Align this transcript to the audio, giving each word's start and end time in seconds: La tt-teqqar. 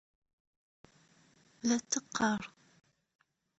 La 1.67 1.77
tt-teqqar. 1.79 2.41